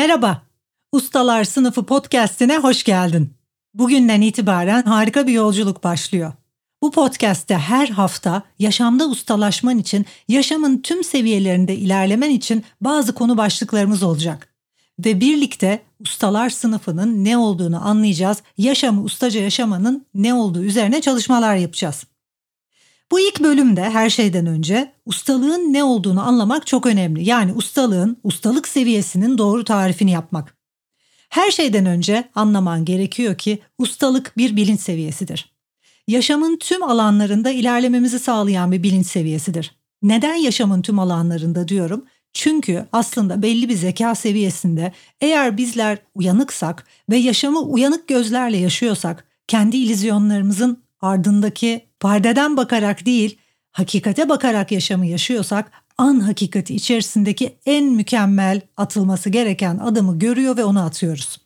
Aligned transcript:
Merhaba. 0.00 0.42
Ustalar 0.92 1.44
Sınıfı 1.44 1.86
podcast'ine 1.86 2.58
hoş 2.58 2.84
geldin. 2.84 3.34
Bugünden 3.74 4.20
itibaren 4.20 4.82
harika 4.82 5.26
bir 5.26 5.32
yolculuk 5.32 5.84
başlıyor. 5.84 6.32
Bu 6.82 6.90
podcast'te 6.90 7.54
her 7.54 7.88
hafta 7.88 8.42
yaşamda 8.58 9.08
ustalaşman 9.08 9.78
için, 9.78 10.06
yaşamın 10.28 10.78
tüm 10.82 11.04
seviyelerinde 11.04 11.76
ilerlemen 11.76 12.30
için 12.30 12.64
bazı 12.80 13.14
konu 13.14 13.36
başlıklarımız 13.36 14.02
olacak. 14.02 14.54
Ve 14.98 15.20
birlikte 15.20 15.82
ustalar 16.00 16.50
sınıfının 16.50 17.24
ne 17.24 17.36
olduğunu 17.36 17.88
anlayacağız, 17.88 18.42
yaşamı 18.58 19.02
ustaca 19.02 19.40
yaşamanın 19.40 20.06
ne 20.14 20.34
olduğu 20.34 20.62
üzerine 20.62 21.00
çalışmalar 21.00 21.56
yapacağız. 21.56 22.04
Bu 23.10 23.20
ilk 23.20 23.40
bölümde 23.40 23.90
her 23.90 24.10
şeyden 24.10 24.46
önce 24.46 24.92
ustalığın 25.06 25.72
ne 25.72 25.84
olduğunu 25.84 26.22
anlamak 26.22 26.66
çok 26.66 26.86
önemli. 26.86 27.28
Yani 27.28 27.52
ustalığın, 27.52 28.16
ustalık 28.24 28.68
seviyesinin 28.68 29.38
doğru 29.38 29.64
tarifini 29.64 30.10
yapmak. 30.10 30.56
Her 31.28 31.50
şeyden 31.50 31.86
önce 31.86 32.28
anlaman 32.34 32.84
gerekiyor 32.84 33.38
ki 33.38 33.58
ustalık 33.78 34.36
bir 34.36 34.56
bilinç 34.56 34.80
seviyesidir. 34.80 35.52
Yaşamın 36.08 36.56
tüm 36.56 36.82
alanlarında 36.82 37.50
ilerlememizi 37.50 38.18
sağlayan 38.18 38.72
bir 38.72 38.82
bilinç 38.82 39.06
seviyesidir. 39.06 39.74
Neden 40.02 40.34
yaşamın 40.34 40.82
tüm 40.82 40.98
alanlarında 40.98 41.68
diyorum? 41.68 42.04
Çünkü 42.32 42.86
aslında 42.92 43.42
belli 43.42 43.68
bir 43.68 43.76
zeka 43.76 44.14
seviyesinde 44.14 44.92
eğer 45.20 45.56
bizler 45.56 45.98
uyanıksak 46.14 46.86
ve 47.10 47.16
yaşamı 47.16 47.60
uyanık 47.60 48.08
gözlerle 48.08 48.56
yaşıyorsak, 48.56 49.24
kendi 49.48 49.76
ilizyonlarımızın 49.76 50.82
ardındaki 51.00 51.89
perdeden 52.00 52.56
bakarak 52.56 53.06
değil, 53.06 53.38
hakikate 53.72 54.28
bakarak 54.28 54.72
yaşamı 54.72 55.06
yaşıyorsak 55.06 55.72
an 55.98 56.20
hakikati 56.20 56.74
içerisindeki 56.74 57.58
en 57.66 57.84
mükemmel 57.84 58.60
atılması 58.76 59.30
gereken 59.30 59.78
adımı 59.78 60.18
görüyor 60.18 60.56
ve 60.56 60.64
onu 60.64 60.84
atıyoruz. 60.84 61.38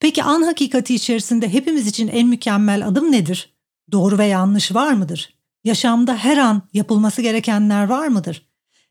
Peki 0.00 0.22
an 0.22 0.42
hakikati 0.42 0.94
içerisinde 0.94 1.52
hepimiz 1.52 1.86
için 1.86 2.08
en 2.08 2.28
mükemmel 2.28 2.86
adım 2.86 3.12
nedir? 3.12 3.54
Doğru 3.92 4.18
ve 4.18 4.26
yanlış 4.26 4.74
var 4.74 4.92
mıdır? 4.92 5.34
Yaşamda 5.64 6.16
her 6.16 6.36
an 6.36 6.62
yapılması 6.72 7.22
gerekenler 7.22 7.84
var 7.84 8.08
mıdır? 8.08 8.46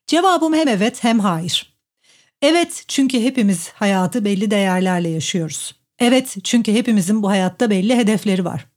Cevabım 0.07 0.53
hem 0.53 0.67
evet 0.67 1.03
hem 1.03 1.19
hayır. 1.19 1.73
Evet 2.41 2.85
çünkü 2.87 3.21
hepimiz 3.21 3.69
hayatı 3.69 4.25
belli 4.25 4.51
değerlerle 4.51 5.09
yaşıyoruz. 5.09 5.75
Evet 5.99 6.35
çünkü 6.43 6.73
hepimizin 6.73 7.23
bu 7.23 7.29
hayatta 7.29 7.69
belli 7.69 7.95
hedefleri 7.95 8.45
var. 8.45 8.72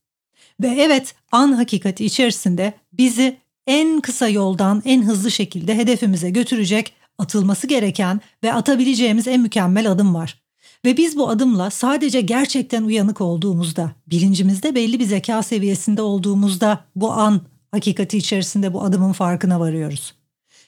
Ve 0.60 0.68
evet 0.68 1.14
an 1.32 1.52
hakikati 1.52 2.04
içerisinde 2.04 2.72
bizi 2.92 3.36
en 3.66 4.00
kısa 4.00 4.28
yoldan 4.28 4.82
en 4.84 5.02
hızlı 5.02 5.30
şekilde 5.30 5.76
hedefimize 5.76 6.30
götürecek 6.30 6.92
atılması 7.18 7.66
gereken 7.66 8.20
ve 8.42 8.52
atabileceğimiz 8.52 9.28
en 9.28 9.40
mükemmel 9.40 9.90
adım 9.90 10.14
var. 10.14 10.40
Ve 10.84 10.96
biz 10.96 11.16
bu 11.16 11.28
adımla 11.28 11.70
sadece 11.70 12.20
gerçekten 12.20 12.82
uyanık 12.82 13.20
olduğumuzda, 13.20 13.92
bilincimizde 14.06 14.74
belli 14.74 15.00
bir 15.00 15.04
zeka 15.04 15.42
seviyesinde 15.42 16.02
olduğumuzda 16.02 16.84
bu 16.96 17.12
an 17.12 17.40
hakikati 17.70 18.18
içerisinde 18.18 18.72
bu 18.72 18.82
adımın 18.82 19.12
farkına 19.12 19.60
varıyoruz. 19.60 20.14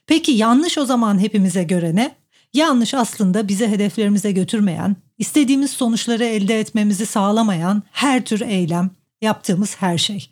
Peki 0.07 0.33
yanlış 0.33 0.79
o 0.79 0.85
zaman 0.85 1.19
hepimize 1.19 1.63
göre 1.63 1.95
ne? 1.95 2.15
Yanlış 2.55 2.95
aslında 2.95 3.49
bize 3.49 3.69
hedeflerimize 3.69 4.33
götürmeyen, 4.33 4.97
istediğimiz 5.19 5.71
sonuçları 5.71 6.25
elde 6.25 6.61
etmemizi 6.61 7.07
sağlamayan 7.07 7.83
her 7.93 8.25
tür 8.25 8.41
eylem, 8.41 8.91
yaptığımız 9.23 9.77
her 9.77 9.99
şey. 9.99 10.31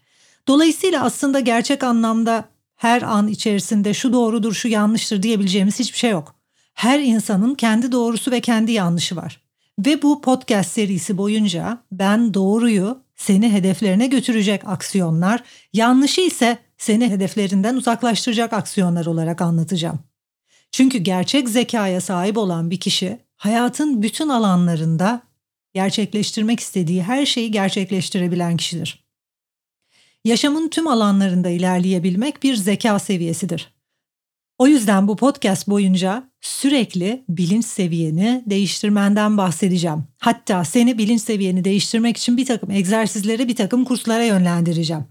Dolayısıyla 0.48 1.04
aslında 1.04 1.40
gerçek 1.40 1.84
anlamda 1.84 2.44
her 2.76 3.02
an 3.02 3.28
içerisinde 3.28 3.94
şu 3.94 4.12
doğrudur, 4.12 4.54
şu 4.54 4.68
yanlıştır 4.68 5.22
diyebileceğimiz 5.22 5.78
hiçbir 5.78 5.98
şey 5.98 6.10
yok. 6.10 6.34
Her 6.74 7.00
insanın 7.00 7.54
kendi 7.54 7.92
doğrusu 7.92 8.30
ve 8.30 8.40
kendi 8.40 8.72
yanlışı 8.72 9.16
var. 9.16 9.40
Ve 9.78 10.02
bu 10.02 10.20
podcast 10.20 10.72
serisi 10.72 11.18
boyunca 11.18 11.78
ben 11.92 12.34
doğruyu 12.34 12.98
seni 13.16 13.52
hedeflerine 13.52 14.06
götürecek 14.06 14.68
aksiyonlar, 14.68 15.42
yanlışı 15.72 16.20
ise 16.20 16.58
seni 16.78 17.10
hedeflerinden 17.10 17.76
uzaklaştıracak 17.76 18.52
aksiyonlar 18.52 19.06
olarak 19.06 19.40
anlatacağım. 19.40 19.98
Çünkü 20.72 20.98
gerçek 20.98 21.48
zekaya 21.48 22.00
sahip 22.00 22.38
olan 22.38 22.70
bir 22.70 22.80
kişi 22.80 23.18
hayatın 23.36 24.02
bütün 24.02 24.28
alanlarında 24.28 25.22
gerçekleştirmek 25.76 26.60
istediği 26.60 27.02
her 27.02 27.26
şeyi 27.26 27.50
gerçekleştirebilen 27.50 28.56
kişidir. 28.56 29.04
Yaşamın 30.24 30.68
tüm 30.68 30.86
alanlarında 30.86 31.48
ilerleyebilmek 31.48 32.42
bir 32.42 32.54
zeka 32.54 32.98
seviyesidir. 32.98 33.74
O 34.58 34.66
yüzden 34.66 35.08
bu 35.08 35.16
podcast 35.16 35.68
boyunca 35.68 36.30
sürekli 36.40 37.24
bilinç 37.28 37.64
seviyeni 37.64 38.42
değiştirmenden 38.46 39.38
bahsedeceğim. 39.38 40.04
Hatta 40.18 40.64
seni 40.64 40.98
bilinç 40.98 41.20
seviyeni 41.20 41.64
değiştirmek 41.64 42.16
için 42.16 42.36
bir 42.36 42.46
takım 42.46 42.70
egzersizlere, 42.70 43.48
bir 43.48 43.56
takım 43.56 43.84
kurslara 43.84 44.24
yönlendireceğim. 44.24 45.04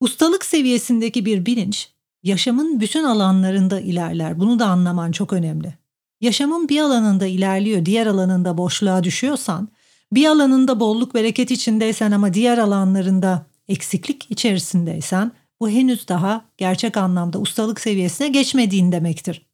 Ustalık 0.00 0.44
seviyesindeki 0.44 1.24
bir 1.24 1.46
bilinç 1.46 1.88
yaşamın 2.22 2.80
bütün 2.80 3.04
alanlarında 3.04 3.80
ilerler. 3.80 4.40
Bunu 4.40 4.58
da 4.58 4.66
anlaman 4.66 5.12
çok 5.12 5.32
önemli. 5.32 5.83
Yaşamın 6.20 6.68
bir 6.68 6.80
alanında 6.80 7.26
ilerliyor, 7.26 7.86
diğer 7.86 8.06
alanında 8.06 8.58
boşluğa 8.58 9.04
düşüyorsan, 9.04 9.68
bir 10.12 10.26
alanında 10.26 10.80
bolluk 10.80 11.14
bereket 11.14 11.50
içindeysen 11.50 12.10
ama 12.12 12.34
diğer 12.34 12.58
alanlarında 12.58 13.46
eksiklik 13.68 14.30
içerisindeysen 14.30 15.32
bu 15.60 15.70
henüz 15.70 16.08
daha 16.08 16.44
gerçek 16.56 16.96
anlamda 16.96 17.38
ustalık 17.40 17.80
seviyesine 17.80 18.28
geçmediğin 18.28 18.92
demektir. 18.92 19.46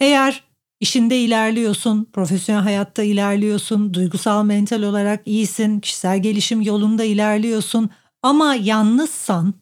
Eğer 0.00 0.44
işinde 0.80 1.18
ilerliyorsun, 1.18 2.08
profesyonel 2.12 2.62
hayatta 2.62 3.02
ilerliyorsun, 3.02 3.94
duygusal 3.94 4.44
mental 4.44 4.82
olarak 4.82 5.22
iyisin, 5.26 5.80
kişisel 5.80 6.22
gelişim 6.22 6.60
yolunda 6.60 7.04
ilerliyorsun 7.04 7.90
ama 8.22 8.54
yalnızsan, 8.54 9.54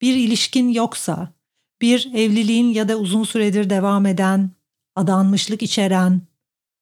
bir 0.00 0.16
ilişkin 0.16 0.68
yoksa, 0.68 1.32
bir 1.80 2.10
evliliğin 2.14 2.68
ya 2.68 2.88
da 2.88 2.96
uzun 2.96 3.24
süredir 3.24 3.70
devam 3.70 4.06
eden, 4.06 4.50
adanmışlık 4.96 5.62
içeren, 5.62 6.20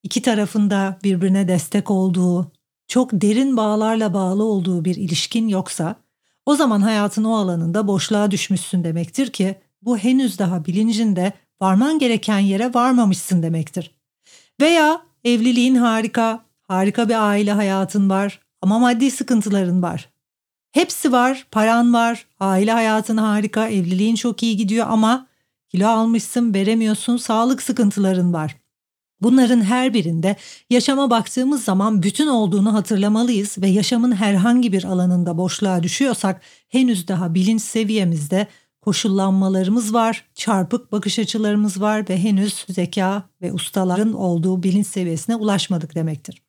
iki 0.02 0.22
tarafında 0.22 0.98
birbirine 1.04 1.48
destek 1.48 1.90
olduğu, 1.90 2.52
çok 2.88 3.10
derin 3.12 3.56
bağlarla 3.56 4.14
bağlı 4.14 4.44
olduğu 4.44 4.84
bir 4.84 4.96
ilişkin 4.96 5.48
yoksa 5.48 5.96
o 6.46 6.54
zaman 6.54 6.80
hayatın 6.80 7.24
o 7.24 7.36
alanında 7.36 7.86
boşluğa 7.86 8.30
düşmüşsün 8.30 8.84
demektir 8.84 9.30
ki 9.30 9.60
bu 9.82 9.98
henüz 9.98 10.38
daha 10.38 10.64
bilincinde 10.64 11.32
varman 11.60 11.98
gereken 11.98 12.38
yere 12.38 12.74
varmamışsın 12.74 13.42
demektir. 13.42 13.90
Veya 14.60 15.02
evliliğin 15.24 15.74
harika, 15.74 16.44
harika 16.62 17.08
bir 17.08 17.28
aile 17.28 17.52
hayatın 17.52 18.10
var 18.10 18.40
ama 18.62 18.78
maddi 18.78 19.10
sıkıntıların 19.10 19.82
var. 19.82 20.08
Hepsi 20.72 21.12
var, 21.12 21.46
paran 21.50 21.94
var, 21.94 22.26
aile 22.40 22.72
hayatın 22.72 23.16
harika, 23.16 23.68
evliliğin 23.68 24.14
çok 24.14 24.42
iyi 24.42 24.56
gidiyor 24.56 24.86
ama 24.88 25.26
kilo 25.70 25.88
almışsın, 25.88 26.54
veremiyorsun, 26.54 27.16
sağlık 27.16 27.62
sıkıntıların 27.62 28.32
var. 28.32 28.56
Bunların 29.20 29.60
her 29.60 29.94
birinde 29.94 30.36
yaşama 30.70 31.10
baktığımız 31.10 31.64
zaman 31.64 32.02
bütün 32.02 32.26
olduğunu 32.26 32.74
hatırlamalıyız 32.74 33.58
ve 33.58 33.68
yaşamın 33.68 34.12
herhangi 34.12 34.72
bir 34.72 34.84
alanında 34.84 35.38
boşluğa 35.38 35.82
düşüyorsak 35.82 36.40
henüz 36.68 37.08
daha 37.08 37.34
bilinç 37.34 37.62
seviyemizde 37.62 38.46
koşullanmalarımız 38.80 39.94
var, 39.94 40.24
çarpık 40.34 40.92
bakış 40.92 41.18
açılarımız 41.18 41.80
var 41.80 42.08
ve 42.08 42.18
henüz 42.18 42.64
zeka 42.68 43.22
ve 43.42 43.52
ustaların 43.52 44.12
olduğu 44.12 44.62
bilinç 44.62 44.86
seviyesine 44.86 45.36
ulaşmadık 45.36 45.94
demektir. 45.94 46.42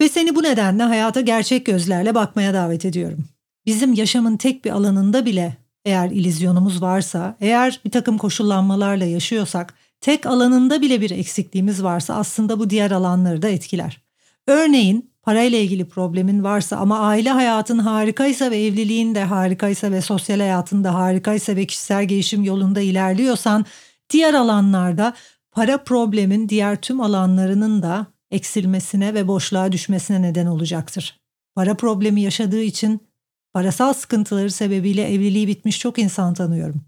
Ve 0.00 0.08
seni 0.08 0.34
bu 0.34 0.42
nedenle 0.42 0.82
hayata 0.82 1.20
gerçek 1.20 1.66
gözlerle 1.66 2.14
bakmaya 2.14 2.54
davet 2.54 2.84
ediyorum. 2.84 3.24
Bizim 3.66 3.92
yaşamın 3.92 4.36
tek 4.36 4.64
bir 4.64 4.70
alanında 4.70 5.26
bile 5.26 5.56
eğer 5.84 6.10
ilizyonumuz 6.10 6.82
varsa, 6.82 7.36
eğer 7.40 7.80
bir 7.84 7.90
takım 7.90 8.18
koşullanmalarla 8.18 9.04
yaşıyorsak 9.04 9.74
tek 10.00 10.26
alanında 10.26 10.82
bile 10.82 11.00
bir 11.00 11.10
eksikliğimiz 11.10 11.82
varsa 11.82 12.14
aslında 12.14 12.58
bu 12.58 12.70
diğer 12.70 12.90
alanları 12.90 13.42
da 13.42 13.48
etkiler. 13.48 14.02
Örneğin 14.46 15.10
parayla 15.22 15.58
ilgili 15.58 15.88
problemin 15.88 16.44
varsa 16.44 16.76
ama 16.76 16.98
aile 16.98 17.30
hayatın 17.30 17.78
harikaysa 17.78 18.50
ve 18.50 18.64
evliliğin 18.64 19.14
de 19.14 19.24
harikaysa 19.24 19.90
ve 19.90 20.00
sosyal 20.00 20.38
hayatın 20.38 20.84
da 20.84 20.94
harikaysa 20.94 21.56
ve 21.56 21.66
kişisel 21.66 22.04
gelişim 22.04 22.44
yolunda 22.44 22.80
ilerliyorsan 22.80 23.64
diğer 24.10 24.34
alanlarda 24.34 25.14
para 25.52 25.84
problemin 25.84 26.48
diğer 26.48 26.80
tüm 26.80 27.00
alanlarının 27.00 27.82
da 27.82 28.06
eksilmesine 28.30 29.14
ve 29.14 29.28
boşluğa 29.28 29.72
düşmesine 29.72 30.22
neden 30.22 30.46
olacaktır. 30.46 31.20
Para 31.54 31.74
problemi 31.74 32.20
yaşadığı 32.20 32.62
için 32.62 33.09
parasal 33.52 33.92
sıkıntıları 33.92 34.50
sebebiyle 34.50 35.12
evliliği 35.12 35.48
bitmiş 35.48 35.78
çok 35.78 35.98
insan 35.98 36.34
tanıyorum. 36.34 36.84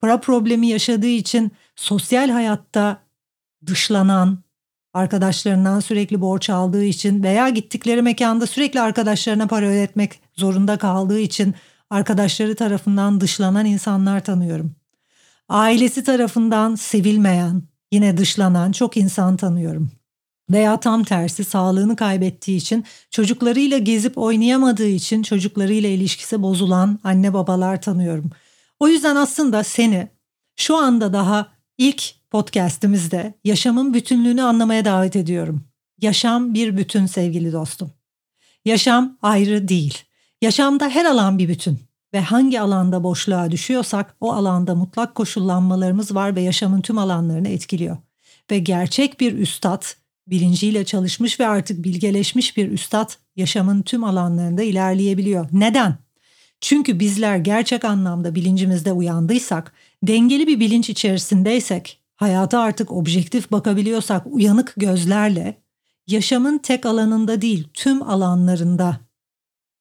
Para 0.00 0.20
problemi 0.20 0.66
yaşadığı 0.68 1.06
için 1.06 1.52
sosyal 1.76 2.30
hayatta 2.30 3.02
dışlanan, 3.66 4.38
arkadaşlarından 4.94 5.80
sürekli 5.80 6.20
borç 6.20 6.50
aldığı 6.50 6.84
için 6.84 7.22
veya 7.22 7.48
gittikleri 7.48 8.02
mekanda 8.02 8.46
sürekli 8.46 8.80
arkadaşlarına 8.80 9.46
para 9.46 9.66
ödetmek 9.66 10.20
zorunda 10.36 10.78
kaldığı 10.78 11.20
için 11.20 11.54
arkadaşları 11.90 12.54
tarafından 12.54 13.20
dışlanan 13.20 13.66
insanlar 13.66 14.24
tanıyorum. 14.24 14.74
Ailesi 15.48 16.04
tarafından 16.04 16.74
sevilmeyen, 16.74 17.62
yine 17.92 18.16
dışlanan 18.16 18.72
çok 18.72 18.96
insan 18.96 19.36
tanıyorum. 19.36 19.90
Veya 20.50 20.80
tam 20.80 21.04
tersi 21.04 21.44
sağlığını 21.44 21.96
kaybettiği 21.96 22.56
için, 22.56 22.84
çocuklarıyla 23.10 23.78
gezip 23.78 24.18
oynayamadığı 24.18 24.88
için 24.88 25.22
çocuklarıyla 25.22 25.88
ilişkisi 25.88 26.42
bozulan 26.42 26.98
anne 27.04 27.34
babalar 27.34 27.82
tanıyorum. 27.82 28.30
O 28.80 28.88
yüzden 28.88 29.16
aslında 29.16 29.64
seni 29.64 30.08
şu 30.56 30.76
anda 30.76 31.12
daha 31.12 31.52
ilk 31.78 32.14
podcast'imizde 32.30 33.34
yaşamın 33.44 33.94
bütünlüğünü 33.94 34.42
anlamaya 34.42 34.84
davet 34.84 35.16
ediyorum. 35.16 35.64
Yaşam 36.00 36.54
bir 36.54 36.76
bütün 36.76 37.06
sevgili 37.06 37.52
dostum. 37.52 37.90
Yaşam 38.64 39.18
ayrı 39.22 39.68
değil. 39.68 39.98
Yaşamda 40.42 40.88
her 40.88 41.04
alan 41.04 41.38
bir 41.38 41.48
bütün 41.48 41.78
ve 42.14 42.20
hangi 42.20 42.60
alanda 42.60 43.04
boşluğa 43.04 43.50
düşüyorsak 43.50 44.16
o 44.20 44.32
alanda 44.32 44.74
mutlak 44.74 45.14
koşullanmalarımız 45.14 46.14
var 46.14 46.36
ve 46.36 46.40
yaşamın 46.40 46.80
tüm 46.80 46.98
alanlarını 46.98 47.48
etkiliyor. 47.48 47.96
Ve 48.50 48.58
gerçek 48.58 49.20
bir 49.20 49.32
üstad, 49.32 49.84
bilinciyle 50.30 50.84
çalışmış 50.84 51.40
ve 51.40 51.46
artık 51.46 51.84
bilgeleşmiş 51.84 52.56
bir 52.56 52.70
üstad 52.70 53.10
yaşamın 53.36 53.82
tüm 53.82 54.04
alanlarında 54.04 54.62
ilerleyebiliyor. 54.62 55.48
Neden? 55.52 55.98
Çünkü 56.60 57.00
bizler 57.00 57.36
gerçek 57.36 57.84
anlamda 57.84 58.34
bilincimizde 58.34 58.92
uyandıysak, 58.92 59.72
dengeli 60.02 60.46
bir 60.46 60.60
bilinç 60.60 60.90
içerisindeysek, 60.90 62.00
hayata 62.16 62.60
artık 62.60 62.92
objektif 62.92 63.52
bakabiliyorsak 63.52 64.26
uyanık 64.26 64.74
gözlerle, 64.76 65.62
yaşamın 66.06 66.58
tek 66.58 66.86
alanında 66.86 67.42
değil 67.42 67.68
tüm 67.74 68.02
alanlarında 68.02 69.00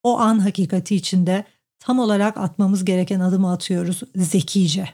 o 0.03 0.19
an 0.19 0.39
hakikati 0.39 0.95
içinde 0.95 1.45
tam 1.79 1.99
olarak 1.99 2.37
atmamız 2.37 2.85
gereken 2.85 3.19
adımı 3.19 3.51
atıyoruz 3.51 4.01
zekice, 4.15 4.89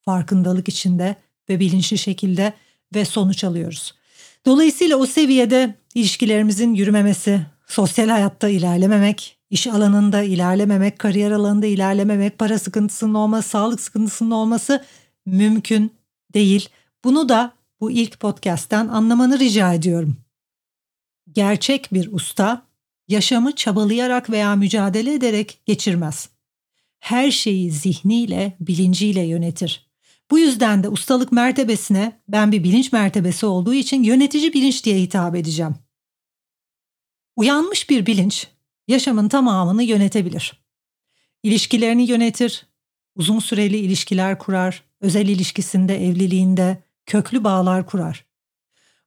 farkındalık 0.00 0.68
içinde 0.68 1.16
ve 1.48 1.60
bilinçli 1.60 1.98
şekilde 1.98 2.52
ve 2.94 3.04
sonuç 3.04 3.44
alıyoruz. 3.44 3.94
Dolayısıyla 4.46 4.96
o 4.96 5.06
seviyede 5.06 5.74
ilişkilerimizin 5.94 6.74
yürümemesi, 6.74 7.46
sosyal 7.66 8.08
hayatta 8.08 8.48
ilerlememek, 8.48 9.38
iş 9.50 9.66
alanında 9.66 10.22
ilerlememek, 10.22 10.98
kariyer 10.98 11.30
alanında 11.30 11.66
ilerlememek, 11.66 12.38
para 12.38 12.58
sıkıntısının 12.58 13.14
olması, 13.14 13.48
sağlık 13.48 13.80
sıkıntısının 13.80 14.30
olması 14.30 14.84
mümkün 15.26 15.92
değil. 16.34 16.68
Bunu 17.04 17.28
da 17.28 17.52
bu 17.80 17.90
ilk 17.90 18.20
podcast'ten 18.20 18.88
anlamanı 18.88 19.38
rica 19.38 19.74
ediyorum. 19.74 20.16
Gerçek 21.32 21.88
bir 21.92 22.12
usta 22.12 22.62
yaşamı 23.08 23.54
çabalayarak 23.54 24.30
veya 24.30 24.56
mücadele 24.56 25.14
ederek 25.14 25.60
geçirmez. 25.66 26.28
Her 26.98 27.30
şeyi 27.30 27.70
zihniyle, 27.70 28.56
bilinciyle 28.60 29.20
yönetir. 29.20 29.85
Bu 30.30 30.38
yüzden 30.38 30.82
de 30.82 30.88
ustalık 30.88 31.32
mertebesine 31.32 32.20
ben 32.28 32.52
bir 32.52 32.64
bilinç 32.64 32.92
mertebesi 32.92 33.46
olduğu 33.46 33.74
için 33.74 34.02
yönetici 34.02 34.52
bilinç 34.52 34.84
diye 34.84 34.98
hitap 34.98 35.34
edeceğim. 35.34 35.74
Uyanmış 37.36 37.90
bir 37.90 38.06
bilinç 38.06 38.48
yaşamın 38.88 39.28
tamamını 39.28 39.82
yönetebilir. 39.82 40.66
İlişkilerini 41.42 42.10
yönetir, 42.10 42.66
uzun 43.14 43.38
süreli 43.38 43.76
ilişkiler 43.76 44.38
kurar, 44.38 44.82
özel 45.00 45.28
ilişkisinde, 45.28 46.06
evliliğinde 46.06 46.82
köklü 47.06 47.44
bağlar 47.44 47.86
kurar. 47.86 48.26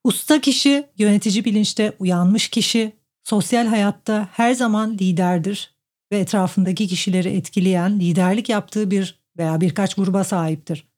Usta 0.03 0.41
kişi, 0.41 0.87
yönetici 0.97 1.45
bilinçte 1.45 1.95
uyanmış 1.99 2.47
kişi, 2.47 2.91
sosyal 3.23 3.67
hayatta 3.67 4.29
her 4.31 4.53
zaman 4.53 4.93
liderdir 4.93 5.75
ve 6.11 6.19
etrafındaki 6.19 6.87
kişileri 6.87 7.29
etkileyen, 7.29 7.99
liderlik 7.99 8.49
yaptığı 8.49 8.91
bir 8.91 9.19
veya 9.37 9.61
birkaç 9.61 9.95
gruba 9.95 10.23
sahiptir. 10.23 10.88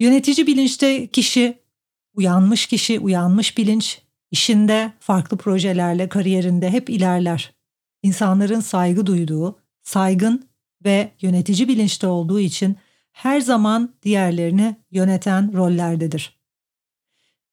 Yönetici 0.00 0.46
bilinçte 0.46 1.06
kişi, 1.06 1.58
uyanmış 2.14 2.66
kişi, 2.66 3.00
uyanmış 3.00 3.58
bilinç, 3.58 3.98
işinde, 4.30 4.92
farklı 5.00 5.36
projelerle, 5.36 6.08
kariyerinde 6.08 6.70
hep 6.70 6.90
ilerler. 6.90 7.54
İnsanların 8.02 8.60
saygı 8.60 9.06
duyduğu, 9.06 9.58
saygın 9.82 10.48
ve 10.84 11.12
yönetici 11.20 11.68
bilinçte 11.68 12.06
olduğu 12.06 12.40
için 12.40 12.76
her 13.12 13.40
zaman 13.40 13.94
diğerlerini 14.02 14.76
yöneten 14.90 15.56
rollerdedir. 15.56 16.38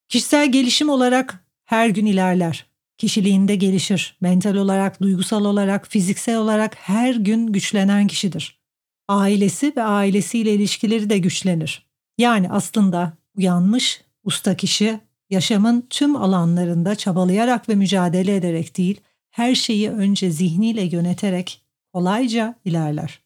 Kişisel 0.08 0.52
gelişim 0.52 0.90
olarak 0.90 1.46
her 1.66 1.90
gün 1.90 2.06
ilerler. 2.06 2.66
Kişiliğinde 2.98 3.56
gelişir. 3.56 4.18
Mental 4.22 4.56
olarak, 4.56 5.02
duygusal 5.02 5.46
olarak, 5.46 5.88
fiziksel 5.88 6.38
olarak 6.38 6.76
her 6.76 7.16
gün 7.16 7.48
güçlenen 7.48 8.08
kişidir. 8.08 8.60
Ailesi 9.08 9.74
ve 9.78 9.84
ailesiyle 9.84 10.54
ilişkileri 10.54 11.10
de 11.10 11.18
güçlenir. 11.18 11.85
Yani 12.18 12.50
aslında 12.50 13.14
uyanmış 13.38 14.02
usta 14.24 14.58
kişi 14.58 15.00
yaşamın 15.30 15.88
tüm 15.90 16.16
alanlarında 16.16 16.96
çabalayarak 16.96 17.70
ve 17.70 17.76
mücadele 17.76 18.36
ederek 18.36 18.78
değil, 18.78 19.02
her 19.32 19.56
şeyi 19.56 19.90
önce 19.90 20.32
zihniyle 20.32 20.82
yöneterek 20.82 21.62
kolayca 21.94 22.56
ilerler. 22.66 23.20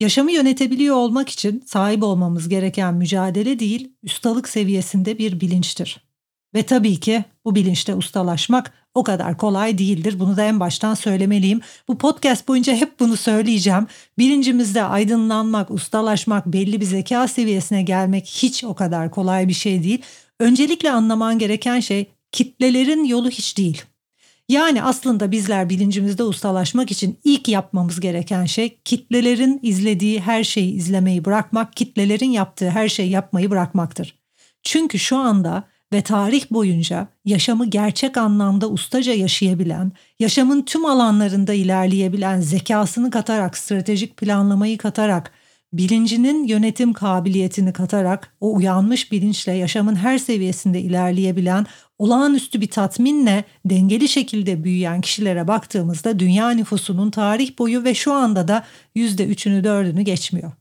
Yaşamı 0.00 0.32
yönetebiliyor 0.32 0.96
olmak 0.96 1.28
için 1.28 1.64
sahip 1.66 2.02
olmamız 2.02 2.48
gereken 2.48 2.94
mücadele 2.94 3.58
değil, 3.58 3.92
ustalık 4.02 4.48
seviyesinde 4.48 5.18
bir 5.18 5.40
bilinçtir. 5.40 6.09
Ve 6.54 6.62
tabii 6.62 7.00
ki 7.00 7.24
bu 7.44 7.54
bilinçte 7.54 7.94
ustalaşmak 7.94 8.72
o 8.94 9.04
kadar 9.04 9.36
kolay 9.36 9.78
değildir. 9.78 10.18
Bunu 10.18 10.36
da 10.36 10.44
en 10.44 10.60
baştan 10.60 10.94
söylemeliyim. 10.94 11.60
Bu 11.88 11.98
podcast 11.98 12.48
boyunca 12.48 12.74
hep 12.74 13.00
bunu 13.00 13.16
söyleyeceğim. 13.16 13.86
Bilincimizde 14.18 14.82
aydınlanmak, 14.82 15.70
ustalaşmak, 15.70 16.46
belli 16.46 16.80
bir 16.80 16.86
zeka 16.86 17.28
seviyesine 17.28 17.82
gelmek 17.82 18.26
hiç 18.26 18.64
o 18.64 18.74
kadar 18.74 19.10
kolay 19.10 19.48
bir 19.48 19.52
şey 19.52 19.82
değil. 19.82 20.02
Öncelikle 20.40 20.90
anlaman 20.90 21.38
gereken 21.38 21.80
şey 21.80 22.06
kitlelerin 22.32 23.04
yolu 23.04 23.30
hiç 23.30 23.58
değil. 23.58 23.82
Yani 24.48 24.82
aslında 24.82 25.30
bizler 25.30 25.70
bilincimizde 25.70 26.22
ustalaşmak 26.22 26.90
için 26.90 27.18
ilk 27.24 27.48
yapmamız 27.48 28.00
gereken 28.00 28.44
şey 28.44 28.78
kitlelerin 28.84 29.60
izlediği 29.62 30.20
her 30.20 30.44
şeyi 30.44 30.72
izlemeyi 30.74 31.24
bırakmak, 31.24 31.76
kitlelerin 31.76 32.30
yaptığı 32.30 32.70
her 32.70 32.88
şeyi 32.88 33.10
yapmayı 33.10 33.50
bırakmaktır. 33.50 34.20
Çünkü 34.62 34.98
şu 34.98 35.16
anda 35.16 35.64
ve 35.92 36.02
tarih 36.02 36.50
boyunca 36.50 37.08
yaşamı 37.24 37.66
gerçek 37.66 38.16
anlamda 38.16 38.70
ustaca 38.70 39.12
yaşayabilen, 39.12 39.92
yaşamın 40.18 40.62
tüm 40.62 40.84
alanlarında 40.84 41.54
ilerleyebilen, 41.54 42.40
zekasını 42.40 43.10
katarak, 43.10 43.58
stratejik 43.58 44.16
planlamayı 44.16 44.78
katarak, 44.78 45.32
bilincinin 45.72 46.44
yönetim 46.44 46.92
kabiliyetini 46.92 47.72
katarak 47.72 48.34
o 48.40 48.54
uyanmış 48.54 49.12
bilinçle 49.12 49.52
yaşamın 49.52 49.96
her 49.96 50.18
seviyesinde 50.18 50.80
ilerleyebilen, 50.80 51.66
olağanüstü 51.98 52.60
bir 52.60 52.70
tatminle 52.70 53.44
dengeli 53.64 54.08
şekilde 54.08 54.64
büyüyen 54.64 55.00
kişilere 55.00 55.48
baktığımızda 55.48 56.18
dünya 56.18 56.50
nüfusunun 56.50 57.10
tarih 57.10 57.58
boyu 57.58 57.84
ve 57.84 57.94
şu 57.94 58.12
anda 58.12 58.48
da 58.48 58.64
%3'ünü 58.96 59.64
4'ünü 59.64 60.00
geçmiyor. 60.00 60.52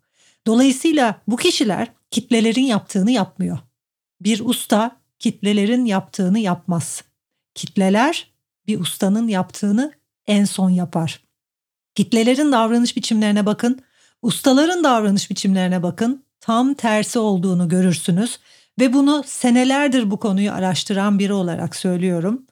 Dolayısıyla 0.48 1.22
bu 1.28 1.36
kişiler 1.36 1.88
kitlelerin 2.12 2.64
yaptığını 2.64 3.12
yapmıyor. 3.12 3.60
Bir 4.22 4.40
usta 4.40 4.99
kitlelerin 5.20 5.86
yaptığını 5.86 6.40
yapmaz. 6.40 7.04
Kitleler 7.56 8.32
bir 8.68 8.80
ustanın 8.80 9.28
yaptığını 9.28 9.94
en 10.28 10.46
son 10.46 10.70
yapar. 10.70 11.24
Kitlelerin 11.96 12.52
davranış 12.52 12.98
biçimlerine 12.98 13.46
bakın, 13.46 13.82
ustaların 14.22 14.84
davranış 14.84 15.30
biçimlerine 15.30 15.84
bakın. 15.84 16.24
Tam 16.40 16.74
tersi 16.74 17.20
olduğunu 17.20 17.70
görürsünüz 17.70 18.40
ve 18.80 18.94
bunu 18.94 19.24
senelerdir 19.26 20.12
bu 20.12 20.20
konuyu 20.20 20.52
araştıran 20.52 21.20
biri 21.20 21.34
olarak 21.34 21.76
söylüyorum. 21.76 22.46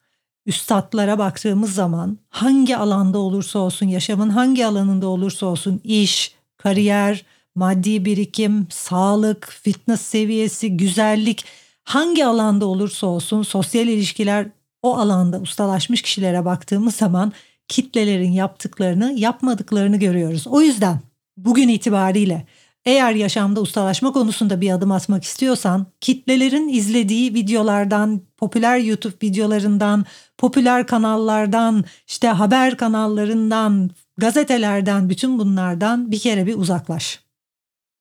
Üstadlara 0.45 1.19
baktığımız 1.19 1.73
zaman 1.73 2.17
hangi 2.29 2.77
alanda 2.77 3.17
olursa 3.17 3.59
olsun, 3.59 3.85
yaşamın 3.85 4.29
hangi 4.29 4.65
alanında 4.65 5.07
olursa 5.07 5.45
olsun 5.45 5.81
iş, 5.83 6.35
kariyer, 6.57 7.25
maddi 7.55 8.05
birikim, 8.05 8.67
sağlık, 8.69 9.57
fitness 9.63 10.01
seviyesi, 10.01 10.77
güzellik 10.77 11.45
hangi 11.87 12.25
alanda 12.25 12.65
olursa 12.65 13.07
olsun 13.07 13.43
sosyal 13.43 13.87
ilişkiler 13.87 14.47
O 14.81 14.97
alanda 14.97 15.39
ustalaşmış 15.39 16.01
kişilere 16.01 16.45
baktığımız 16.45 16.95
zaman 16.95 17.33
kitlelerin 17.67 18.31
yaptıklarını, 18.31 19.13
yapmadıklarını 19.17 19.97
görüyoruz. 19.97 20.47
O 20.47 20.61
yüzden 20.61 20.99
bugün 21.37 21.67
itibariyle 21.67 22.47
eğer 22.85 23.11
yaşamda 23.11 23.61
ustalaşma 23.61 24.13
konusunda 24.13 24.61
bir 24.61 24.71
adım 24.71 24.91
atmak 24.91 25.23
istiyorsan 25.23 25.85
kitlelerin 26.01 26.67
izlediği 26.67 27.33
videolardan, 27.33 28.21
popüler 28.37 28.77
YouTube 28.77 29.15
videolarından, 29.23 30.05
popüler 30.37 30.87
kanallardan, 30.87 31.85
işte 32.07 32.27
haber 32.27 32.77
kanallarından, 32.77 33.89
gazetelerden, 34.17 35.09
bütün 35.09 35.39
bunlardan 35.39 36.11
bir 36.11 36.19
kere 36.19 36.45
bir 36.45 36.55
uzaklaş. 36.55 37.19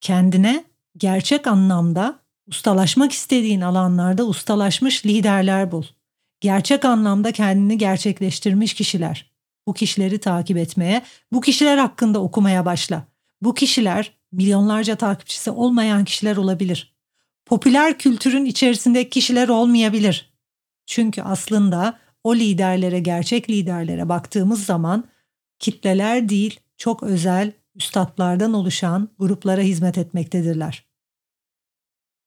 Kendine 0.01 0.65
gerçek 0.97 1.47
anlamda 1.47 2.26
ustalaşmak 2.47 3.13
istediğin 3.13 3.61
alanlarda 3.61 4.25
ustalaşmış 4.27 5.07
liderler 5.07 5.73
bul. 5.73 5.85
Gerçek 6.41 6.85
anlamda 6.85 7.33
kendini 7.33 7.79
gerçekleştirmiş 7.79 8.75
kişiler. 8.75 9.31
Bu 9.67 9.75
kişileri 9.75 10.19
takip 10.19 10.57
etmeye, 10.57 11.03
bu 11.33 11.41
kişiler 11.41 11.79
hakkında 11.79 12.23
okumaya 12.23 12.65
başla. 12.65 13.07
Bu 13.43 13.55
kişiler 13.55 14.13
milyonlarca 14.33 14.97
takipçisi 14.97 15.51
olmayan 15.51 16.05
kişiler 16.05 16.37
olabilir. 16.37 16.97
Popüler 17.47 17.99
kültürün 17.99 18.45
içerisinde 18.45 19.09
kişiler 19.09 19.49
olmayabilir. 19.49 20.33
Çünkü 20.87 21.23
aslında 21.23 21.99
o 22.25 22.35
liderlere, 22.37 23.01
gerçek 23.01 23.51
liderlere 23.51 24.09
baktığımız 24.09 24.65
zaman 24.65 25.05
kitleler 25.59 26.29
değil, 26.29 26.61
çok 26.77 27.03
özel 27.03 27.53
üstadlardan 27.75 28.53
oluşan 28.53 29.09
gruplara 29.19 29.61
hizmet 29.61 29.99
etmektedirler. 29.99 30.87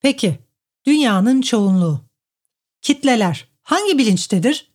Peki, 0.02 0.40
dünyanın 0.86 1.42
çoğunluğu. 1.42 2.02
Kitleler 2.82 3.48
hangi 3.62 3.98
bilinçtedir? 3.98 4.72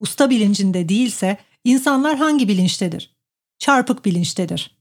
Usta 0.00 0.30
bilincinde 0.30 0.88
değilse 0.88 1.38
insanlar 1.64 2.16
hangi 2.16 2.48
bilinçtedir? 2.48 3.16
Çarpık 3.58 4.04
bilinçtedir. 4.04 4.76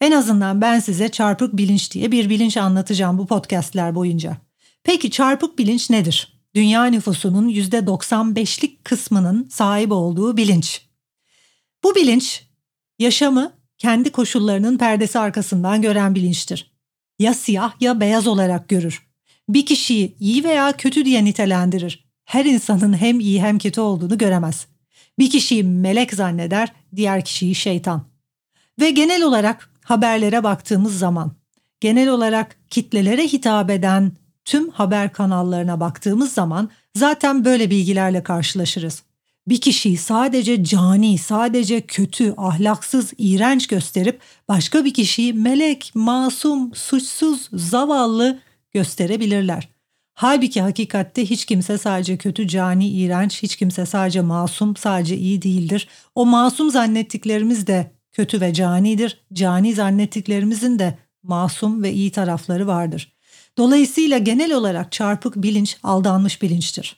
En 0.00 0.12
azından 0.12 0.60
ben 0.60 0.80
size 0.80 1.08
çarpık 1.08 1.56
bilinç 1.56 1.92
diye 1.92 2.12
bir 2.12 2.30
bilinç 2.30 2.56
anlatacağım 2.56 3.18
bu 3.18 3.26
podcastler 3.26 3.94
boyunca. 3.94 4.36
Peki 4.84 5.10
çarpık 5.10 5.58
bilinç 5.58 5.90
nedir? 5.90 6.40
Dünya 6.54 6.84
nüfusunun 6.84 7.48
%95'lik 7.48 8.84
kısmının 8.84 9.48
sahip 9.48 9.92
olduğu 9.92 10.36
bilinç. 10.36 10.82
Bu 11.84 11.94
bilinç 11.94 12.42
yaşamı 12.98 13.52
kendi 13.78 14.12
koşullarının 14.12 14.78
perdesi 14.78 15.18
arkasından 15.18 15.82
gören 15.82 16.14
bilinçtir. 16.14 16.72
Ya 17.18 17.34
siyah 17.34 17.80
ya 17.80 18.00
beyaz 18.00 18.26
olarak 18.26 18.68
görür. 18.68 19.09
Bir 19.54 19.66
kişiyi 19.66 20.16
iyi 20.20 20.44
veya 20.44 20.72
kötü 20.72 21.04
diye 21.04 21.24
nitelendirir. 21.24 22.04
Her 22.24 22.44
insanın 22.44 22.92
hem 22.92 23.20
iyi 23.20 23.42
hem 23.42 23.58
kötü 23.58 23.80
olduğunu 23.80 24.18
göremez. 24.18 24.66
Bir 25.18 25.30
kişiyi 25.30 25.64
melek 25.64 26.14
zanneder, 26.14 26.72
diğer 26.96 27.24
kişiyi 27.24 27.54
şeytan. 27.54 28.02
Ve 28.80 28.90
genel 28.90 29.22
olarak 29.22 29.70
haberlere 29.84 30.44
baktığımız 30.44 30.98
zaman, 30.98 31.32
genel 31.80 32.08
olarak 32.08 32.56
kitlelere 32.70 33.22
hitap 33.28 33.70
eden 33.70 34.12
tüm 34.44 34.70
haber 34.70 35.12
kanallarına 35.12 35.80
baktığımız 35.80 36.32
zaman 36.32 36.70
zaten 36.96 37.44
böyle 37.44 37.70
bilgilerle 37.70 38.22
karşılaşırız. 38.22 39.02
Bir 39.48 39.60
kişiyi 39.60 39.96
sadece 39.96 40.64
cani, 40.64 41.18
sadece 41.18 41.80
kötü, 41.80 42.34
ahlaksız, 42.36 43.12
iğrenç 43.18 43.66
gösterip 43.66 44.20
başka 44.48 44.84
bir 44.84 44.94
kişiyi 44.94 45.32
melek, 45.34 45.92
masum, 45.94 46.74
suçsuz, 46.74 47.48
zavallı 47.52 48.38
gösterebilirler. 48.72 49.68
Halbuki 50.14 50.60
hakikatte 50.60 51.24
hiç 51.24 51.44
kimse 51.44 51.78
sadece 51.78 52.16
kötü, 52.16 52.48
cani, 52.48 52.88
iğrenç, 52.88 53.42
hiç 53.42 53.56
kimse 53.56 53.86
sadece 53.86 54.20
masum, 54.20 54.76
sadece 54.76 55.16
iyi 55.16 55.42
değildir. 55.42 55.88
O 56.14 56.26
masum 56.26 56.70
zannettiklerimiz 56.70 57.66
de 57.66 57.90
kötü 58.12 58.40
ve 58.40 58.54
canidir. 58.54 59.24
Cani 59.32 59.74
zannettiklerimizin 59.74 60.78
de 60.78 60.98
masum 61.22 61.82
ve 61.82 61.92
iyi 61.92 62.10
tarafları 62.10 62.66
vardır. 62.66 63.12
Dolayısıyla 63.58 64.18
genel 64.18 64.52
olarak 64.52 64.92
çarpık 64.92 65.36
bilinç 65.36 65.76
aldanmış 65.82 66.42
bilinçtir. 66.42 66.96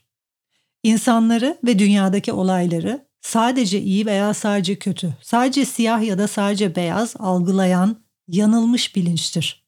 İnsanları 0.82 1.58
ve 1.64 1.78
dünyadaki 1.78 2.32
olayları 2.32 3.06
sadece 3.20 3.80
iyi 3.80 4.06
veya 4.06 4.34
sadece 4.34 4.78
kötü, 4.78 5.14
sadece 5.22 5.64
siyah 5.64 6.02
ya 6.02 6.18
da 6.18 6.28
sadece 6.28 6.76
beyaz 6.76 7.14
algılayan 7.18 7.96
yanılmış 8.28 8.96
bilinçtir. 8.96 9.61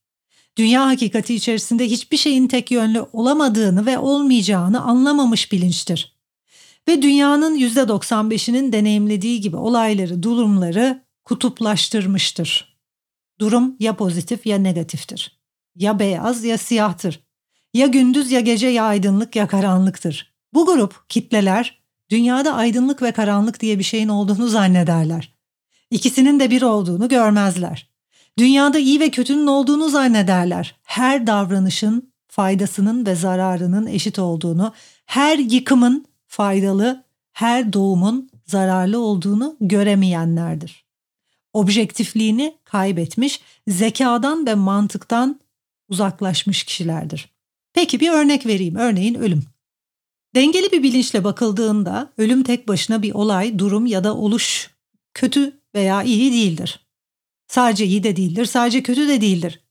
Dünya 0.56 0.86
hakikati 0.86 1.34
içerisinde 1.34 1.86
hiçbir 1.86 2.16
şeyin 2.16 2.48
tek 2.48 2.70
yönlü 2.70 3.00
olamadığını 3.12 3.86
ve 3.86 3.98
olmayacağını 3.98 4.82
anlamamış 4.82 5.52
bilinçtir. 5.52 6.14
Ve 6.88 7.02
dünyanın 7.02 7.58
%95'inin 7.58 8.72
deneyimlediği 8.72 9.40
gibi 9.40 9.56
olayları, 9.56 10.22
durumları 10.22 11.04
kutuplaştırmıştır. 11.24 12.78
Durum 13.40 13.76
ya 13.80 13.96
pozitif 13.96 14.46
ya 14.46 14.58
negatiftir. 14.58 15.40
Ya 15.76 15.98
beyaz 15.98 16.44
ya 16.44 16.58
siyahtır. 16.58 17.20
Ya 17.74 17.86
gündüz 17.86 18.30
ya 18.30 18.40
gece 18.40 18.66
ya 18.66 18.84
aydınlık 18.84 19.36
ya 19.36 19.46
karanlıktır. 19.46 20.34
Bu 20.54 20.66
grup 20.66 21.08
kitleler 21.08 21.82
dünyada 22.10 22.54
aydınlık 22.54 23.02
ve 23.02 23.12
karanlık 23.12 23.60
diye 23.60 23.78
bir 23.78 23.84
şeyin 23.84 24.08
olduğunu 24.08 24.48
zannederler. 24.48 25.34
İkisinin 25.90 26.40
de 26.40 26.50
bir 26.50 26.62
olduğunu 26.62 27.08
görmezler. 27.08 27.93
Dünyada 28.38 28.78
iyi 28.78 29.00
ve 29.00 29.10
kötünün 29.10 29.46
olduğunu 29.46 29.88
zannederler. 29.88 30.76
Her 30.82 31.26
davranışın 31.26 32.12
faydasının 32.28 33.06
ve 33.06 33.14
zararının 33.14 33.86
eşit 33.86 34.18
olduğunu, 34.18 34.72
her 35.06 35.38
yıkımın 35.38 36.06
faydalı, 36.26 37.04
her 37.32 37.72
doğumun 37.72 38.30
zararlı 38.46 38.98
olduğunu 38.98 39.56
göremeyenlerdir. 39.60 40.84
Objektifliğini 41.52 42.58
kaybetmiş, 42.64 43.40
zekadan 43.68 44.46
ve 44.46 44.54
mantıktan 44.54 45.40
uzaklaşmış 45.88 46.64
kişilerdir. 46.64 47.34
Peki 47.72 48.00
bir 48.00 48.10
örnek 48.10 48.46
vereyim. 48.46 48.76
Örneğin 48.76 49.14
ölüm. 49.14 49.44
Dengeli 50.34 50.72
bir 50.72 50.82
bilinçle 50.82 51.24
bakıldığında 51.24 52.12
ölüm 52.18 52.42
tek 52.42 52.68
başına 52.68 53.02
bir 53.02 53.14
olay, 53.14 53.58
durum 53.58 53.86
ya 53.86 54.04
da 54.04 54.16
oluş 54.16 54.70
kötü 55.14 55.60
veya 55.74 56.02
iyi 56.02 56.32
değildir. 56.32 56.83
Sadece 57.48 57.86
iyi 57.86 58.02
de 58.02 58.16
değildir, 58.16 58.44
sadece 58.44 58.82
kötü 58.82 59.08
de 59.08 59.20
değildir. 59.20 59.64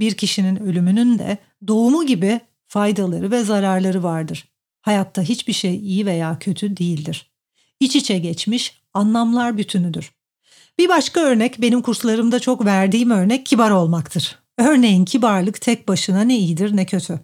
Bir 0.00 0.14
kişinin 0.14 0.56
ölümünün 0.56 1.18
de 1.18 1.38
doğumu 1.68 2.06
gibi 2.06 2.40
faydaları 2.68 3.30
ve 3.30 3.44
zararları 3.44 4.02
vardır. 4.02 4.52
Hayatta 4.82 5.22
hiçbir 5.22 5.52
şey 5.52 5.76
iyi 5.76 6.06
veya 6.06 6.38
kötü 6.38 6.76
değildir. 6.76 7.32
İç 7.80 7.96
içe 7.96 8.18
geçmiş 8.18 8.82
anlamlar 8.94 9.58
bütünüdür. 9.58 10.12
Bir 10.78 10.88
başka 10.88 11.20
örnek 11.20 11.60
benim 11.60 11.82
kurslarımda 11.82 12.40
çok 12.40 12.64
verdiğim 12.64 13.10
örnek 13.10 13.46
kibar 13.46 13.70
olmaktır. 13.70 14.38
Örneğin 14.58 15.04
kibarlık 15.04 15.60
tek 15.60 15.88
başına 15.88 16.20
ne 16.20 16.38
iyidir 16.38 16.76
ne 16.76 16.86
kötü. 16.86 17.20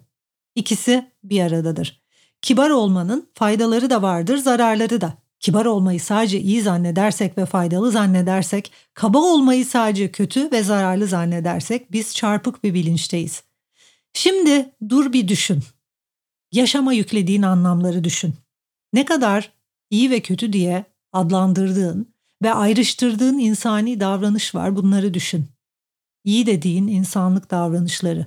İkisi 0.55 1.11
bir 1.23 1.41
aradadır. 1.41 2.03
Kibar 2.41 2.69
olmanın 2.69 3.29
faydaları 3.33 3.89
da 3.89 4.01
vardır, 4.01 4.37
zararları 4.37 5.01
da. 5.01 5.13
Kibar 5.39 5.65
olmayı 5.65 5.99
sadece 5.99 6.41
iyi 6.41 6.61
zannedersek 6.61 7.37
ve 7.37 7.45
faydalı 7.45 7.91
zannedersek, 7.91 8.71
kaba 8.93 9.17
olmayı 9.17 9.65
sadece 9.65 10.11
kötü 10.11 10.51
ve 10.51 10.63
zararlı 10.63 11.07
zannedersek 11.07 11.91
biz 11.91 12.15
çarpık 12.15 12.63
bir 12.63 12.73
bilinçteyiz. 12.73 13.43
Şimdi 14.13 14.69
dur 14.89 15.13
bir 15.13 15.27
düşün. 15.27 15.63
Yaşama 16.51 16.93
yüklediğin 16.93 17.41
anlamları 17.41 18.03
düşün. 18.03 18.33
Ne 18.93 19.05
kadar 19.05 19.51
iyi 19.89 20.11
ve 20.11 20.19
kötü 20.19 20.53
diye 20.53 20.85
adlandırdığın 21.13 22.13
ve 22.43 22.53
ayrıştırdığın 22.53 23.37
insani 23.37 23.99
davranış 23.99 24.55
var 24.55 24.75
bunları 24.75 25.13
düşün. 25.13 25.45
İyi 26.23 26.45
dediğin 26.45 26.87
insanlık 26.87 27.51
davranışları, 27.51 28.25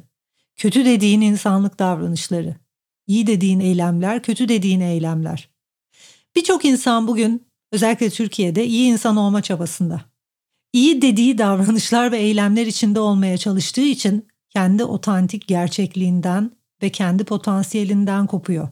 kötü 0.56 0.84
dediğin 0.84 1.20
insanlık 1.20 1.78
davranışları, 1.78 2.56
iyi 3.06 3.26
dediğin 3.26 3.60
eylemler, 3.60 4.22
kötü 4.22 4.48
dediğin 4.48 4.80
eylemler. 4.80 5.51
Birçok 6.36 6.64
insan 6.64 7.08
bugün 7.08 7.46
özellikle 7.72 8.10
Türkiye'de 8.10 8.66
iyi 8.66 8.92
insan 8.92 9.16
olma 9.16 9.42
çabasında. 9.42 10.00
İyi 10.72 11.02
dediği 11.02 11.38
davranışlar 11.38 12.12
ve 12.12 12.18
eylemler 12.18 12.66
içinde 12.66 13.00
olmaya 13.00 13.38
çalıştığı 13.38 13.80
için 13.80 14.26
kendi 14.50 14.84
otantik 14.84 15.48
gerçekliğinden 15.48 16.50
ve 16.82 16.90
kendi 16.90 17.24
potansiyelinden 17.24 18.26
kopuyor. 18.26 18.68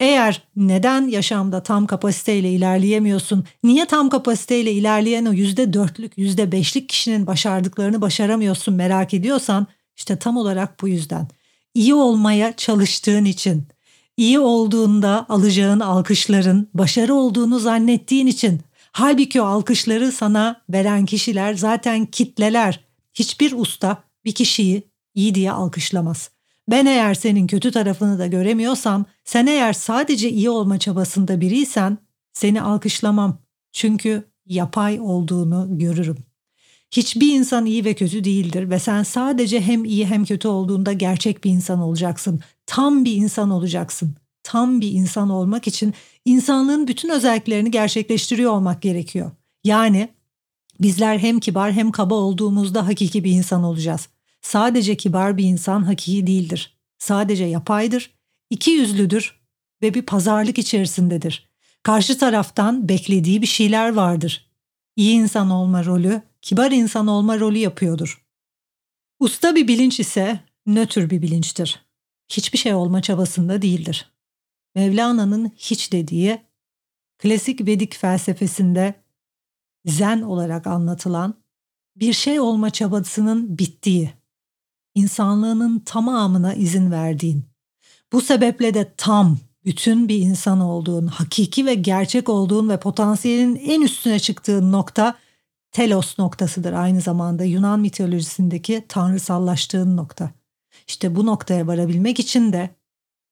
Eğer 0.00 0.42
neden 0.56 1.08
yaşamda 1.08 1.62
tam 1.62 1.86
kapasiteyle 1.86 2.52
ilerleyemiyorsun, 2.52 3.44
niye 3.64 3.86
tam 3.86 4.10
kapasiteyle 4.10 4.72
ilerleyen 4.72 5.24
o 5.24 5.32
yüzde 5.32 5.72
dörtlük, 5.72 6.18
yüzde 6.18 6.52
beşlik 6.52 6.88
kişinin 6.88 7.26
başardıklarını 7.26 8.00
başaramıyorsun 8.00 8.74
merak 8.74 9.14
ediyorsan 9.14 9.66
işte 9.96 10.16
tam 10.16 10.36
olarak 10.36 10.80
bu 10.80 10.88
yüzden. 10.88 11.28
İyi 11.74 11.94
olmaya 11.94 12.56
çalıştığın 12.56 13.24
için, 13.24 13.66
iyi 14.22 14.38
olduğunda 14.38 15.26
alacağın 15.28 15.80
alkışların 15.80 16.68
başarı 16.74 17.14
olduğunu 17.14 17.58
zannettiğin 17.58 18.26
için 18.26 18.60
halbuki 18.92 19.42
o 19.42 19.44
alkışları 19.44 20.12
sana 20.12 20.62
veren 20.68 21.06
kişiler 21.06 21.54
zaten 21.54 22.06
kitleler. 22.06 22.84
Hiçbir 23.14 23.52
usta 23.52 24.04
bir 24.24 24.32
kişiyi 24.32 24.82
iyi 25.14 25.34
diye 25.34 25.52
alkışlamaz. 25.52 26.30
Ben 26.70 26.86
eğer 26.86 27.14
senin 27.14 27.46
kötü 27.46 27.70
tarafını 27.70 28.18
da 28.18 28.26
göremiyorsam, 28.26 29.04
sen 29.24 29.46
eğer 29.46 29.72
sadece 29.72 30.30
iyi 30.30 30.50
olma 30.50 30.78
çabasında 30.78 31.40
biriysen 31.40 31.98
seni 32.32 32.62
alkışlamam. 32.62 33.38
Çünkü 33.72 34.24
yapay 34.46 35.00
olduğunu 35.00 35.78
görürüm. 35.78 36.31
Hiçbir 36.92 37.34
insan 37.34 37.66
iyi 37.66 37.84
ve 37.84 37.94
kötü 37.94 38.24
değildir 38.24 38.70
ve 38.70 38.78
sen 38.78 39.02
sadece 39.02 39.60
hem 39.60 39.84
iyi 39.84 40.06
hem 40.06 40.24
kötü 40.24 40.48
olduğunda 40.48 40.92
gerçek 40.92 41.44
bir 41.44 41.50
insan 41.50 41.80
olacaksın. 41.80 42.40
Tam 42.66 43.04
bir 43.04 43.16
insan 43.16 43.50
olacaksın. 43.50 44.14
Tam 44.42 44.80
bir 44.80 44.92
insan 44.92 45.30
olmak 45.30 45.66
için 45.66 45.94
insanlığın 46.24 46.88
bütün 46.88 47.08
özelliklerini 47.08 47.70
gerçekleştiriyor 47.70 48.52
olmak 48.52 48.82
gerekiyor. 48.82 49.30
Yani 49.64 50.08
bizler 50.80 51.18
hem 51.18 51.40
kibar 51.40 51.72
hem 51.72 51.90
kaba 51.90 52.14
olduğumuzda 52.14 52.86
hakiki 52.86 53.24
bir 53.24 53.30
insan 53.30 53.62
olacağız. 53.62 54.08
Sadece 54.42 54.96
kibar 54.96 55.36
bir 55.36 55.44
insan 55.44 55.82
hakiki 55.82 56.26
değildir. 56.26 56.78
Sadece 56.98 57.44
yapaydır, 57.44 58.10
iki 58.50 58.70
yüzlüdür 58.70 59.40
ve 59.82 59.94
bir 59.94 60.02
pazarlık 60.02 60.58
içerisindedir. 60.58 61.48
Karşı 61.82 62.18
taraftan 62.18 62.88
beklediği 62.88 63.42
bir 63.42 63.46
şeyler 63.46 63.92
vardır. 63.92 64.46
İyi 64.96 65.12
insan 65.12 65.50
olma 65.50 65.84
rolü, 65.84 66.22
kibar 66.42 66.70
insan 66.70 67.06
olma 67.06 67.40
rolü 67.40 67.58
yapıyordur. 67.58 68.24
Usta 69.20 69.54
bir 69.54 69.68
bilinç 69.68 70.00
ise 70.00 70.40
nötr 70.66 71.10
bir 71.10 71.22
bilinçtir. 71.22 71.86
Hiçbir 72.28 72.58
şey 72.58 72.74
olma 72.74 73.02
çabasında 73.02 73.62
değildir. 73.62 74.12
Mevlana'nın 74.74 75.52
hiç 75.56 75.92
dediği, 75.92 76.42
klasik 77.18 77.66
Vedik 77.66 77.96
felsefesinde 77.96 78.94
zen 79.84 80.22
olarak 80.22 80.66
anlatılan 80.66 81.34
bir 81.96 82.12
şey 82.12 82.40
olma 82.40 82.70
çabasının 82.70 83.58
bittiği, 83.58 84.12
insanlığının 84.94 85.78
tamamına 85.78 86.54
izin 86.54 86.90
verdiğin, 86.90 87.44
bu 88.12 88.20
sebeple 88.20 88.74
de 88.74 88.94
tam, 88.96 89.38
bütün 89.64 90.08
bir 90.08 90.18
insan 90.18 90.60
olduğun, 90.60 91.06
hakiki 91.06 91.66
ve 91.66 91.74
gerçek 91.74 92.28
olduğun 92.28 92.68
ve 92.68 92.80
potansiyelin 92.80 93.56
en 93.56 93.80
üstüne 93.80 94.18
çıktığın 94.18 94.72
nokta 94.72 95.18
telos 95.72 96.18
noktasıdır 96.18 96.72
aynı 96.72 97.00
zamanda 97.00 97.44
Yunan 97.44 97.80
mitolojisindeki 97.80 98.84
tanrısallaştığın 98.88 99.96
nokta. 99.96 100.30
İşte 100.88 101.16
bu 101.16 101.26
noktaya 101.26 101.66
varabilmek 101.66 102.20
için 102.20 102.52
de 102.52 102.70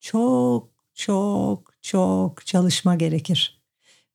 çok 0.01 0.69
çok 0.95 1.73
çok 1.83 2.47
çalışma 2.47 2.95
gerekir. 2.95 3.61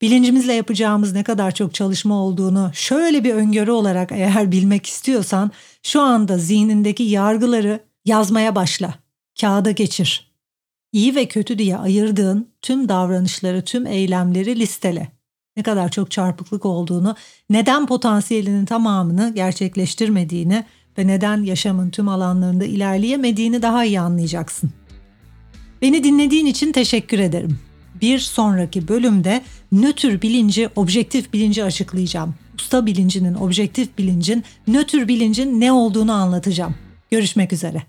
Bilincimizle 0.01 0.53
yapacağımız 0.53 1.13
ne 1.13 1.23
kadar 1.23 1.55
çok 1.55 1.73
çalışma 1.73 2.23
olduğunu 2.23 2.71
şöyle 2.73 3.23
bir 3.23 3.33
öngörü 3.33 3.71
olarak 3.71 4.11
eğer 4.11 4.51
bilmek 4.51 4.85
istiyorsan 4.85 5.51
şu 5.83 6.01
anda 6.01 6.37
zihnindeki 6.37 7.03
yargıları 7.03 7.79
yazmaya 8.05 8.55
başla. 8.55 8.93
Kağıda 9.41 9.71
geçir. 9.71 10.31
İyi 10.91 11.15
ve 11.15 11.27
kötü 11.27 11.57
diye 11.57 11.77
ayırdığın 11.77 12.49
tüm 12.61 12.89
davranışları, 12.89 13.65
tüm 13.65 13.87
eylemleri 13.87 14.59
listele. 14.59 15.14
Ne 15.57 15.63
kadar 15.63 15.91
çok 15.91 16.11
çarpıklık 16.11 16.65
olduğunu, 16.65 17.15
neden 17.49 17.85
potansiyelinin 17.85 18.65
tamamını 18.65 19.33
gerçekleştirmediğini 19.35 20.65
ve 20.97 21.07
neden 21.07 21.43
yaşamın 21.43 21.89
tüm 21.89 22.07
alanlarında 22.07 22.65
ilerleyemediğini 22.65 23.61
daha 23.61 23.85
iyi 23.85 23.99
anlayacaksın. 23.99 24.71
Beni 25.81 26.03
dinlediğin 26.03 26.45
için 26.45 26.71
teşekkür 26.71 27.19
ederim. 27.19 27.59
Bir 28.01 28.19
sonraki 28.19 28.87
bölümde 28.87 29.41
nötr 29.71 30.21
bilinci, 30.21 30.69
objektif 30.75 31.33
bilinci 31.33 31.63
açıklayacağım. 31.63 32.35
Usta 32.59 32.85
bilincinin, 32.85 33.33
objektif 33.33 33.97
bilincin, 33.97 34.43
nötr 34.67 35.07
bilincin 35.07 35.61
ne 35.61 35.71
olduğunu 35.71 36.13
anlatacağım. 36.13 36.75
Görüşmek 37.11 37.53
üzere. 37.53 37.81